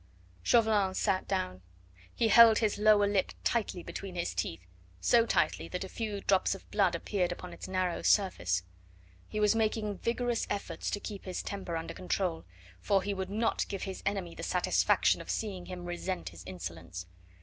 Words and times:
Chauvelin 0.41 0.95
sat 0.95 1.27
down. 1.27 1.61
He 2.15 2.29
held 2.29 2.57
his 2.57 2.79
lower 2.79 3.05
lip 3.05 3.33
tightly 3.43 3.83
between 3.83 4.15
his 4.15 4.33
teeth, 4.33 4.65
so 4.99 5.27
tightly 5.27 5.67
that 5.67 5.83
a 5.83 5.87
few 5.89 6.21
drops 6.21 6.55
of 6.55 6.67
blood 6.71 6.95
appeared 6.95 7.31
upon 7.31 7.53
its 7.53 7.67
narrow 7.67 8.01
surface. 8.01 8.63
He 9.29 9.39
was 9.39 9.53
making 9.53 9.99
vigorous 9.99 10.47
efforts 10.49 10.89
to 10.89 10.99
keep 10.99 11.25
his 11.25 11.43
temper 11.43 11.77
under 11.77 11.93
control, 11.93 12.45
for 12.79 13.03
he 13.03 13.13
would 13.13 13.29
not 13.29 13.67
give 13.67 13.83
his 13.83 14.01
enemy 14.03 14.33
the 14.33 14.41
satisfaction 14.41 15.21
of 15.21 15.29
seeing 15.29 15.67
him 15.67 15.85
resent 15.85 16.29
his 16.29 16.43
insolence. 16.45 17.05